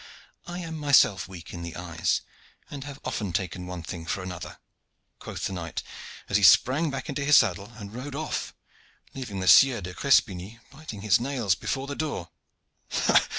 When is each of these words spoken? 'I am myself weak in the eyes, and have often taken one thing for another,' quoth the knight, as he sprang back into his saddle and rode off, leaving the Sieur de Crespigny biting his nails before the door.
'I 0.47 0.59
am 0.61 0.77
myself 0.79 1.27
weak 1.27 1.53
in 1.53 1.61
the 1.61 1.75
eyes, 1.75 2.21
and 2.71 2.85
have 2.85 2.99
often 3.05 3.31
taken 3.31 3.67
one 3.67 3.83
thing 3.83 4.07
for 4.07 4.23
another,' 4.23 4.57
quoth 5.19 5.45
the 5.45 5.53
knight, 5.53 5.83
as 6.27 6.37
he 6.37 6.41
sprang 6.41 6.89
back 6.89 7.07
into 7.07 7.23
his 7.23 7.37
saddle 7.37 7.71
and 7.77 7.93
rode 7.93 8.15
off, 8.15 8.51
leaving 9.13 9.41
the 9.41 9.47
Sieur 9.47 9.79
de 9.79 9.93
Crespigny 9.93 10.57
biting 10.71 11.01
his 11.01 11.19
nails 11.19 11.53
before 11.53 11.85
the 11.85 11.95
door. 11.95 12.31